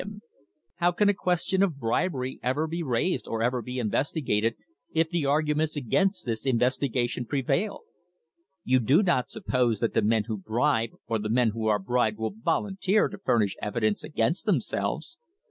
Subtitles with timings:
[0.03, 2.81] THE HISTORY OF THE STANDARD OIL COMPANY "How can a question of bribery ever be
[2.81, 4.55] raised or ever be investigated
[4.95, 7.81] if the argu ments against this investigation prevail?
[8.63, 12.17] You do not suppose that the men who bribe or the men who are bribed
[12.17, 15.19] will volunteer to furnish evidence against themselves